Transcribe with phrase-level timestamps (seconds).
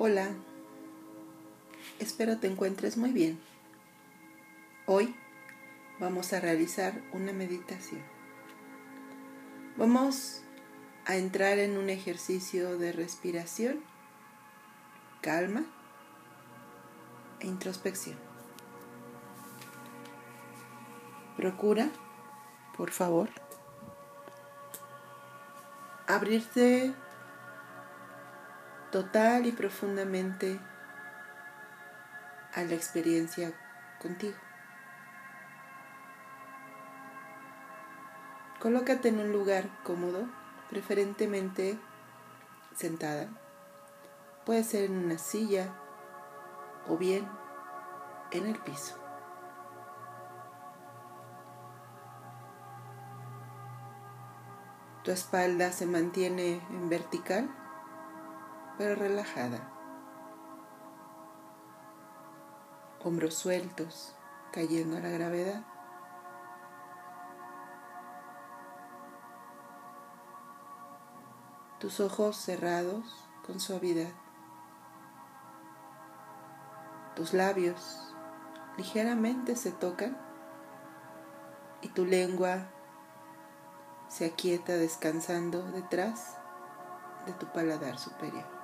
[0.00, 0.28] Hola,
[1.98, 3.36] espero te encuentres muy bien.
[4.86, 5.12] Hoy
[5.98, 8.00] vamos a realizar una meditación.
[9.76, 10.42] Vamos
[11.04, 13.80] a entrar en un ejercicio de respiración,
[15.20, 15.64] calma
[17.40, 18.16] e introspección.
[21.36, 21.90] Procura,
[22.76, 23.30] por favor,
[26.06, 26.94] abrirte
[28.90, 30.58] total y profundamente
[32.54, 33.52] a la experiencia
[34.00, 34.36] contigo.
[38.60, 40.26] Colócate en un lugar cómodo,
[40.68, 41.78] preferentemente
[42.74, 43.28] sentada.
[44.44, 45.72] Puede ser en una silla
[46.88, 47.28] o bien
[48.32, 48.96] en el piso.
[55.04, 57.48] Tu espalda se mantiene en vertical,
[58.78, 59.58] pero relajada.
[63.04, 64.14] Hombros sueltos,
[64.52, 65.64] cayendo a la gravedad.
[71.80, 74.12] Tus ojos cerrados con suavidad.
[77.14, 78.14] Tus labios
[78.76, 80.16] ligeramente se tocan
[81.82, 82.68] y tu lengua
[84.08, 86.36] se aquieta descansando detrás
[87.26, 88.57] de tu paladar superior.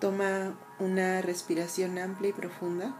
[0.00, 2.94] Toma una respiración amplia y profunda.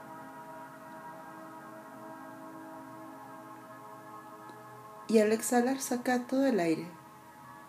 [5.09, 6.87] Y al exhalar saca todo el aire.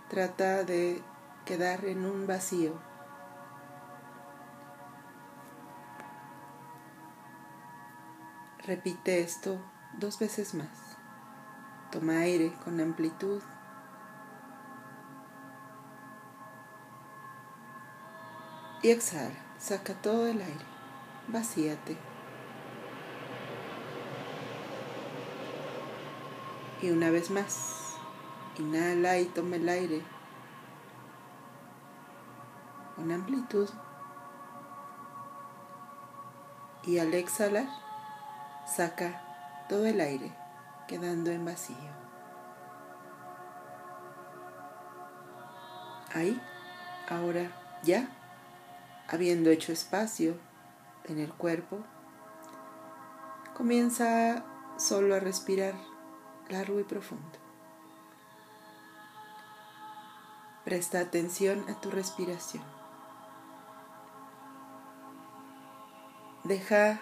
[0.09, 1.01] Trata de
[1.45, 2.79] quedar en un vacío
[8.63, 9.59] Repite esto
[9.97, 10.69] dos veces más.
[11.91, 13.41] Toma aire con amplitud.
[18.81, 19.35] Y exhala.
[19.59, 20.65] Saca todo el aire.
[21.27, 21.97] Vacíate.
[26.81, 27.95] Y una vez más.
[28.57, 30.01] Inhala y toma el aire
[33.01, 33.69] con amplitud.
[36.83, 37.67] Y al exhalar,
[38.65, 39.21] saca
[39.69, 40.31] todo el aire,
[40.87, 41.75] quedando en vacío.
[46.13, 46.41] Ahí,
[47.09, 47.49] ahora
[47.83, 48.07] ya,
[49.11, 50.35] habiendo hecho espacio
[51.03, 51.79] en el cuerpo,
[53.55, 54.45] comienza
[54.77, 55.75] solo a respirar
[56.49, 57.37] largo y profundo.
[60.63, 62.63] Presta atención a tu respiración.
[66.45, 67.01] Deja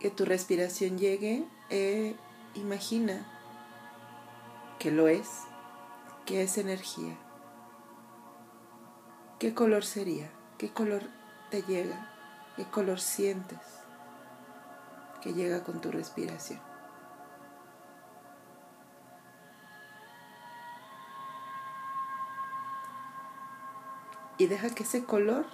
[0.00, 2.16] que tu respiración llegue, e
[2.54, 3.24] imagina
[4.80, 5.44] que lo es,
[6.26, 7.16] que es energía.
[9.38, 10.37] ¿Qué color sería?
[10.58, 11.02] ¿Qué color
[11.50, 12.10] te llega?
[12.56, 13.60] ¿Qué color sientes
[15.22, 16.60] que llega con tu respiración?
[24.36, 25.46] Y deja que ese color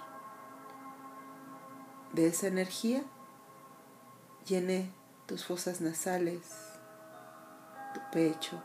[2.13, 3.03] de esa energía
[4.47, 4.91] llene
[5.27, 6.51] tus fosas nasales,
[7.93, 8.59] tu pecho,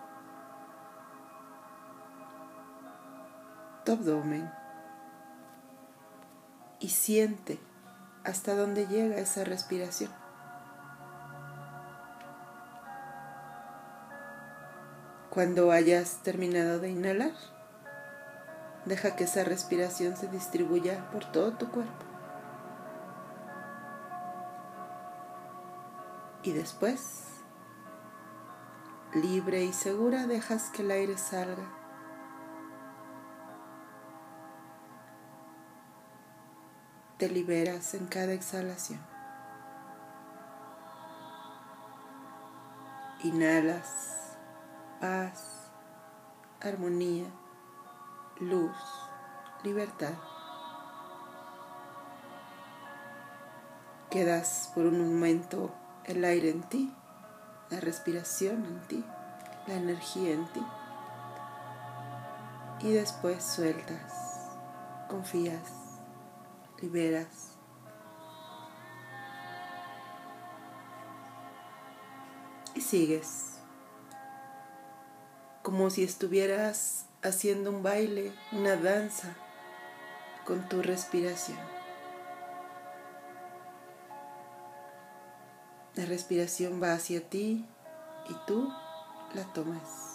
[3.84, 4.59] tu abdomen
[6.80, 7.60] y siente
[8.24, 10.10] hasta dónde llega esa respiración.
[15.30, 17.32] Cuando hayas terminado de inhalar,
[18.84, 22.04] deja que esa respiración se distribuya por todo tu cuerpo.
[26.42, 27.26] Y después,
[29.14, 31.79] libre y segura, dejas que el aire salga.
[37.20, 38.98] Te liberas en cada exhalación.
[43.22, 44.38] Inhalas
[45.02, 45.70] paz,
[46.62, 47.26] armonía,
[48.38, 48.74] luz,
[49.64, 50.14] libertad.
[54.08, 55.74] Quedas por un momento
[56.04, 56.94] el aire en ti,
[57.68, 59.04] la respiración en ti,
[59.66, 60.66] la energía en ti.
[62.80, 64.48] Y después sueltas,
[65.06, 65.89] confías,
[66.82, 67.56] liberas.
[72.74, 73.58] Y sigues,
[75.62, 79.34] como si estuvieras haciendo un baile, una danza
[80.44, 81.58] con tu respiración.
[85.96, 87.68] La respiración va hacia ti
[88.28, 88.72] y tú
[89.34, 90.10] la tomas.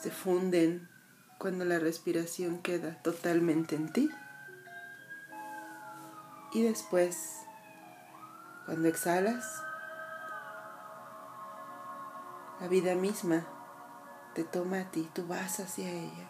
[0.00, 0.88] se funden
[1.38, 4.10] cuando la respiración queda totalmente en ti.
[6.52, 7.42] Y después,
[8.66, 9.62] cuando exhalas,
[12.60, 13.46] la vida misma
[14.34, 16.28] te toma a ti, tú vas hacia ella.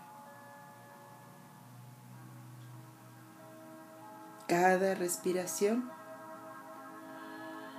[4.46, 5.90] Cada respiración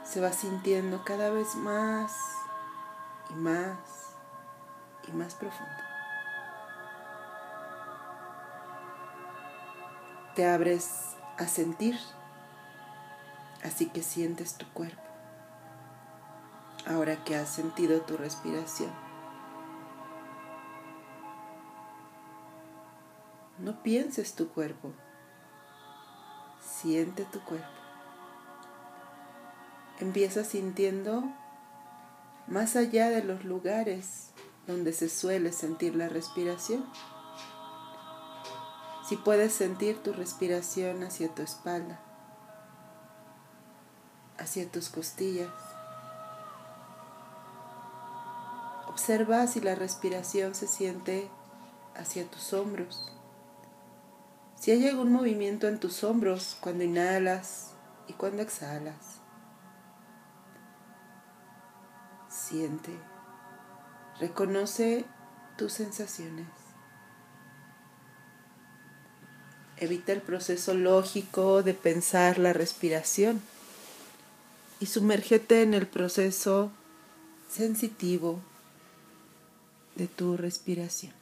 [0.03, 2.11] se va sintiendo cada vez más
[3.29, 3.77] y más
[5.07, 5.88] y más profundo.
[10.35, 11.97] Te abres a sentir,
[13.63, 15.01] así que sientes tu cuerpo.
[16.85, 18.91] Ahora que has sentido tu respiración,
[23.57, 24.93] no pienses tu cuerpo,
[26.59, 27.67] siente tu cuerpo.
[29.99, 31.23] Empieza sintiendo
[32.47, 34.31] más allá de los lugares
[34.65, 36.85] donde se suele sentir la respiración.
[39.09, 42.00] Si puedes sentir tu respiración hacia tu espalda,
[44.38, 45.50] hacia tus costillas.
[48.88, 51.27] Observa si la respiración se siente
[51.95, 53.11] hacia tus hombros.
[54.53, 57.71] Si hay algún movimiento en tus hombros cuando inhalas
[58.07, 59.21] y cuando exhalas.
[62.29, 62.95] Siente,
[64.19, 65.03] reconoce
[65.57, 66.58] tus sensaciones.
[69.81, 73.41] Evita el proceso lógico de pensar la respiración
[74.81, 76.69] y sumérgete en el proceso
[77.49, 78.41] sensitivo
[79.95, 81.13] de tu respiración.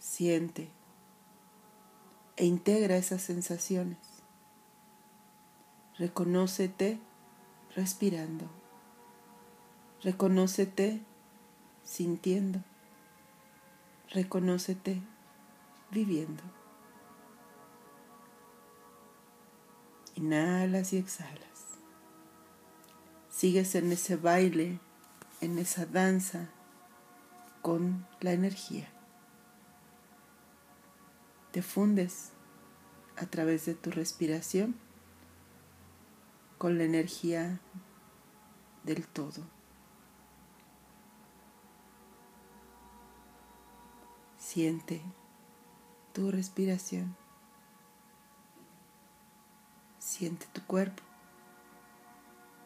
[0.00, 0.68] Siente
[2.36, 3.98] e integra esas sensaciones.
[5.96, 6.98] Reconócete
[7.76, 8.46] respirando.
[10.02, 11.00] Reconócete
[11.84, 12.60] sintiendo.
[14.14, 15.02] Reconócete
[15.90, 16.44] viviendo.
[20.14, 21.80] Inhalas y exhalas.
[23.28, 24.78] Sigues en ese baile,
[25.40, 26.48] en esa danza
[27.60, 28.88] con la energía.
[31.50, 32.30] Te fundes
[33.16, 34.76] a través de tu respiración
[36.56, 37.58] con la energía
[38.84, 39.53] del todo.
[44.54, 45.02] Siente
[46.12, 47.16] tu respiración.
[49.98, 51.02] Siente tu cuerpo.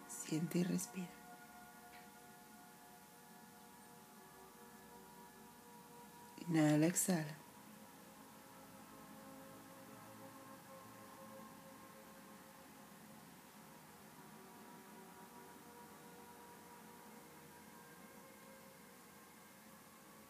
[0.06, 1.08] Siente y respira.
[6.46, 7.38] Inhala, exhala.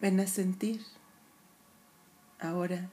[0.00, 0.97] Ven a sentir
[2.40, 2.90] ahora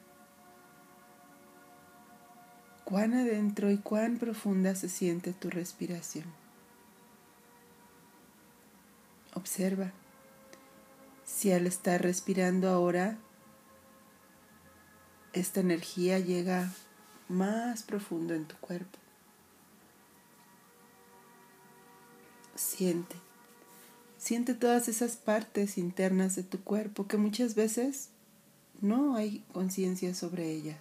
[2.84, 6.26] cuán adentro y cuán profunda se siente tu respiración.
[9.34, 9.92] Observa
[11.26, 13.18] si al estar respirando ahora
[15.34, 16.72] esta energía llega
[17.28, 19.00] más profundo en tu cuerpo.
[22.56, 23.16] Siente
[24.26, 28.10] Siente todas esas partes internas de tu cuerpo que muchas veces
[28.86, 30.80] no hay conciencia sobre ellas.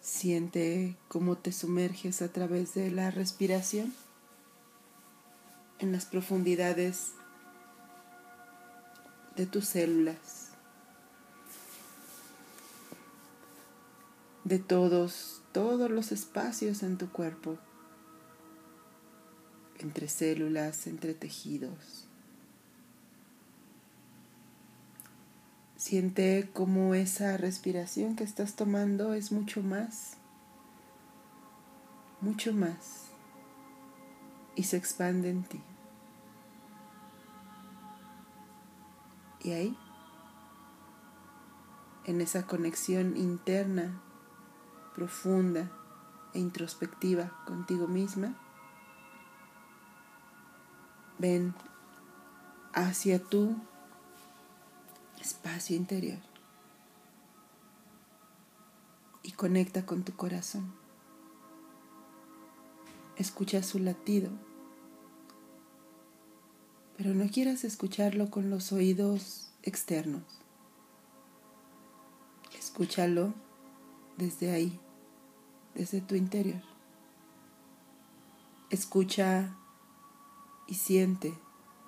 [0.00, 3.92] Siente cómo te sumerges a través de la respiración
[5.78, 7.12] en las profundidades
[9.36, 10.50] de tus células,
[14.44, 17.58] de todos, todos los espacios en tu cuerpo
[19.82, 22.01] entre células, entre tejidos.
[25.82, 30.16] Siente cómo esa respiración que estás tomando es mucho más,
[32.20, 33.06] mucho más,
[34.54, 35.60] y se expande en ti.
[39.40, 39.78] Y ahí,
[42.04, 44.00] en esa conexión interna,
[44.94, 45.68] profunda
[46.32, 48.36] e introspectiva contigo misma,
[51.18, 51.56] Ven
[52.72, 53.56] hacia tu
[55.22, 56.18] espacio interior
[59.22, 60.74] y conecta con tu corazón.
[63.16, 64.30] Escucha su latido,
[66.96, 70.24] pero no quieras escucharlo con los oídos externos.
[72.58, 73.32] Escúchalo
[74.16, 74.80] desde ahí,
[75.76, 76.62] desde tu interior.
[78.70, 79.56] Escucha
[80.66, 81.32] y siente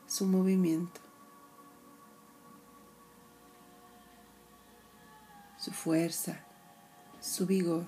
[0.06, 1.00] su movimiento,
[5.64, 6.44] su fuerza,
[7.22, 7.86] su vigor,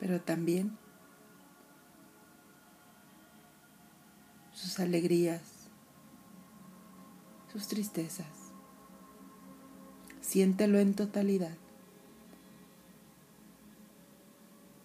[0.00, 0.78] pero también
[4.54, 5.42] sus alegrías,
[7.52, 8.26] sus tristezas.
[10.22, 11.58] Siéntelo en totalidad.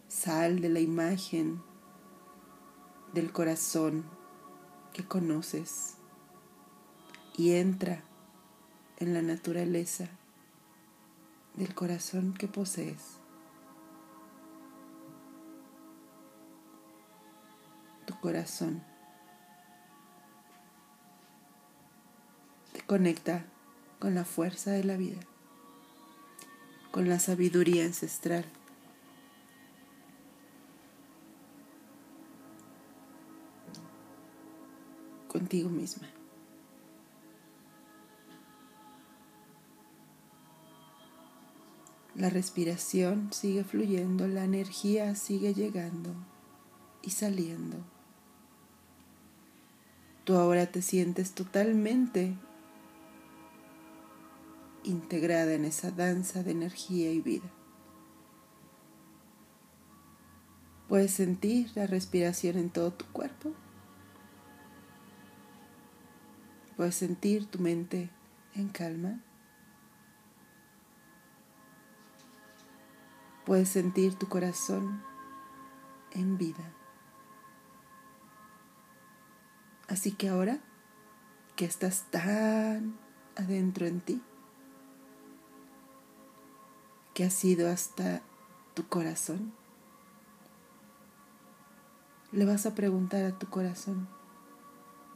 [0.09, 1.63] Sal de la imagen
[3.13, 4.03] del corazón
[4.91, 5.95] que conoces
[7.37, 8.10] y entra
[9.01, 10.07] en la naturaleza
[11.55, 13.17] del corazón que posees.
[18.05, 18.83] Tu corazón
[22.73, 23.43] te conecta
[23.97, 25.21] con la fuerza de la vida,
[26.91, 28.45] con la sabiduría ancestral.
[35.27, 36.20] contigo misma.
[42.21, 46.13] La respiración sigue fluyendo, la energía sigue llegando
[47.01, 47.77] y saliendo.
[50.23, 52.37] Tú ahora te sientes totalmente
[54.83, 57.49] integrada en esa danza de energía y vida.
[60.89, 63.51] Puedes sentir la respiración en todo tu cuerpo.
[66.77, 68.11] Puedes sentir tu mente
[68.53, 69.23] en calma.
[73.51, 75.03] Puedes sentir tu corazón
[76.11, 76.71] en vida.
[79.89, 80.61] Así que ahora
[81.57, 82.97] que estás tan
[83.35, 84.21] adentro en ti,
[87.13, 88.21] que has ido hasta
[88.73, 89.51] tu corazón,
[92.31, 94.07] le vas a preguntar a tu corazón,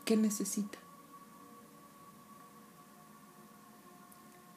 [0.03, 0.77] ¿qué necesita?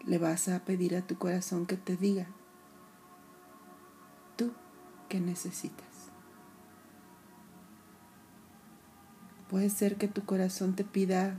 [0.05, 2.27] Le vas a pedir a tu corazón que te diga,
[5.09, 5.87] qué necesitas.
[9.49, 11.39] Puede ser que tu corazón te pida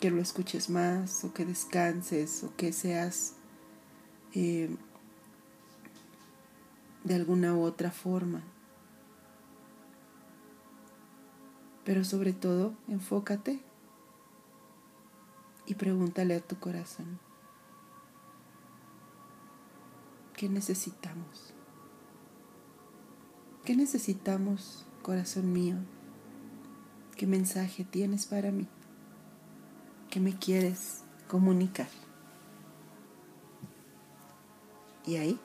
[0.00, 3.34] que lo escuches más o que descanses o que seas
[4.34, 4.76] eh,
[7.04, 8.42] de alguna u otra forma.
[11.84, 13.60] Pero sobre todo, enfócate
[15.66, 17.20] y pregúntale a tu corazón,
[20.34, 21.51] ¿qué necesitamos?
[23.64, 25.76] ¿Qué necesitamos, corazón mío?
[27.16, 28.66] ¿Qué mensaje tienes para mí?
[30.10, 31.86] ¿Qué me quieres comunicar?
[35.06, 35.38] Y ahí,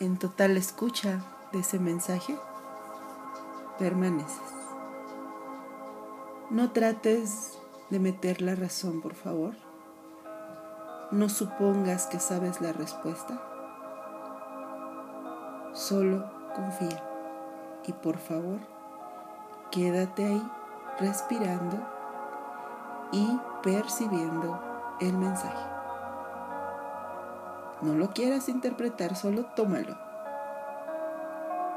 [0.00, 2.36] en total escucha de ese mensaje,
[3.78, 4.36] permaneces.
[6.50, 9.54] No trates de meter la razón, por favor.
[11.10, 13.42] No supongas que sabes la respuesta.
[15.72, 17.02] Solo confía.
[17.86, 18.58] Y por favor,
[19.70, 20.50] quédate ahí
[20.98, 21.76] respirando
[23.12, 24.60] y percibiendo
[25.00, 25.68] el mensaje.
[27.82, 29.96] No lo quieras interpretar, solo tómalo.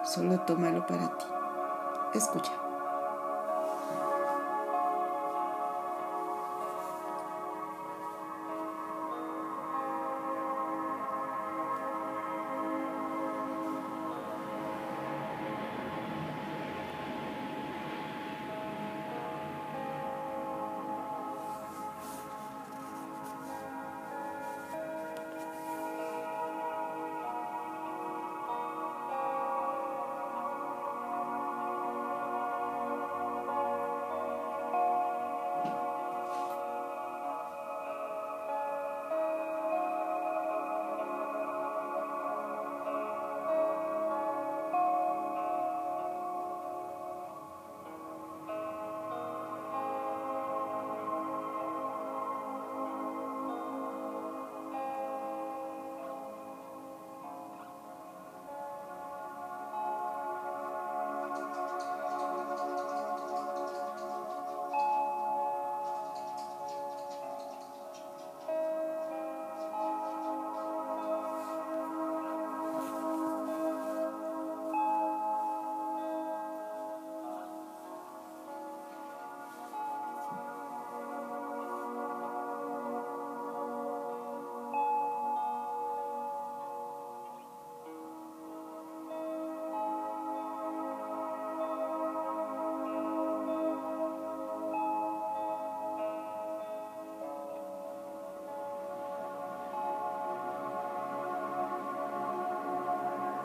[0.04, 1.26] Solo tómalo para ti.
[2.14, 2.69] Escucha.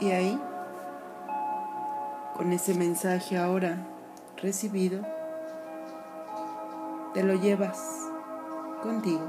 [0.05, 0.39] Y ahí,
[2.37, 3.79] con ese mensaje ahora
[4.37, 5.01] recibido,
[7.15, 8.11] te lo llevas
[8.83, 9.25] contigo.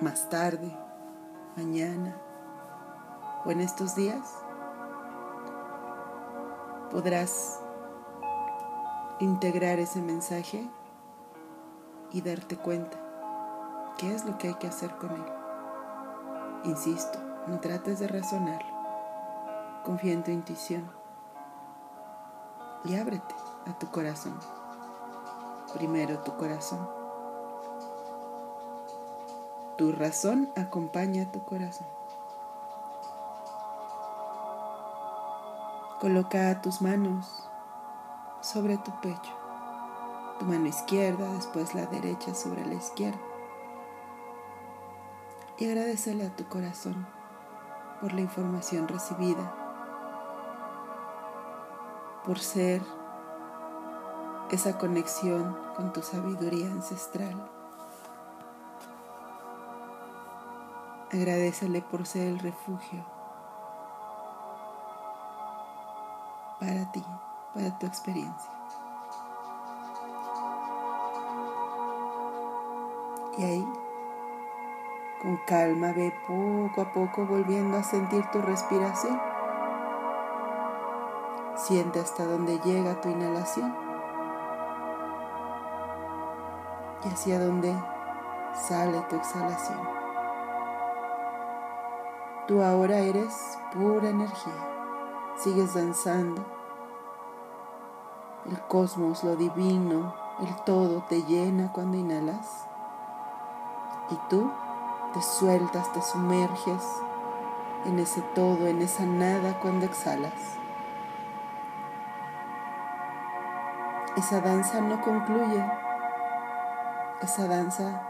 [0.00, 0.76] Más tarde,
[1.56, 2.16] mañana
[3.44, 4.34] o en estos días,
[6.90, 7.60] podrás
[9.20, 10.68] integrar ese mensaje
[12.10, 12.98] y darte cuenta
[13.98, 15.37] qué es lo que hay que hacer con él.
[16.64, 18.68] Insisto, no trates de razonarlo.
[19.84, 20.90] Confía en tu intuición
[22.84, 23.34] y ábrete
[23.66, 24.38] a tu corazón.
[25.74, 26.88] Primero tu corazón.
[29.76, 31.86] Tu razón acompaña a tu corazón.
[36.00, 37.48] Coloca tus manos
[38.40, 39.32] sobre tu pecho,
[40.38, 43.27] tu mano izquierda, después la derecha sobre la izquierda.
[45.58, 47.06] Y agradecele a tu corazón
[48.00, 49.54] por la información recibida,
[52.24, 52.80] por ser
[54.50, 57.50] esa conexión con tu sabiduría ancestral.
[61.12, 63.04] Agradecele por ser el refugio
[66.60, 67.04] para ti
[67.54, 68.50] para tu experiencia.
[73.38, 73.64] Y ahí,
[75.22, 79.20] con calma, ve poco a poco volviendo a sentir tu respiración.
[81.56, 83.74] Siente hasta dónde llega tu inhalación
[87.04, 87.74] y hacia dónde
[88.54, 89.78] sale tu exhalación.
[92.46, 94.54] Tú ahora eres pura energía.
[95.36, 96.44] Sigues danzando
[98.46, 102.66] el cosmos, lo divino, el todo te llena cuando inhalas.
[104.10, 104.50] Y tú
[105.14, 106.82] te sueltas, te sumerges
[107.86, 110.58] en ese todo, en esa nada cuando exhalas.
[114.16, 115.64] Esa danza no concluye.
[117.22, 118.02] Esa danza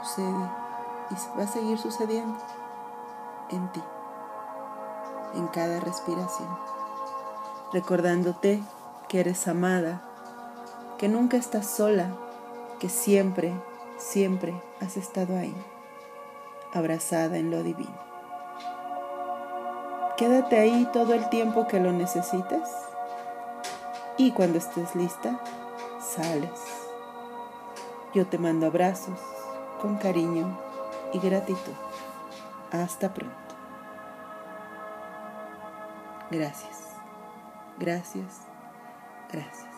[0.00, 0.50] sucede
[1.10, 2.38] y va a seguir sucediendo
[3.50, 3.82] en ti,
[5.34, 6.48] en cada respiración,
[7.72, 8.62] recordándote
[9.08, 10.02] que eres amada,
[10.98, 12.08] que nunca estás sola,
[12.80, 13.54] que siempre,
[13.98, 15.54] siempre has estado ahí,
[16.74, 17.98] abrazada en lo divino.
[20.16, 22.68] Quédate ahí todo el tiempo que lo necesites
[24.16, 25.40] y cuando estés lista,
[25.98, 26.50] sales.
[28.14, 29.18] Yo te mando abrazos
[29.80, 30.56] con cariño
[31.12, 31.74] y gratitud.
[32.70, 33.34] Hasta pronto.
[36.30, 36.94] Gracias.
[37.78, 38.42] Gracias.
[39.32, 39.73] Gracias.